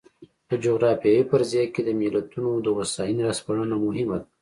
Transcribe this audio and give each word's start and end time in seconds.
په 0.47 0.53
جغرافیوي 0.63 1.23
فرضیه 1.31 1.65
کې 1.73 1.81
د 1.85 1.89
ملتونو 2.01 2.51
د 2.65 2.67
هوساینې 2.77 3.23
را 3.27 3.33
سپړنه 3.39 3.75
مهمه 3.85 4.17
ده. 4.21 4.27